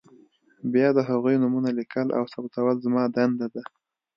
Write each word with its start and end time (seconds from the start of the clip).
بیا 0.73 0.87
د 0.93 0.99
هغوی 1.09 1.35
نومونه 1.43 1.69
لیکل 1.79 2.07
او 2.17 2.23
ثبتول 2.33 2.75
زما 2.85 3.03
دنده 3.15 3.47
ده. 3.53 3.63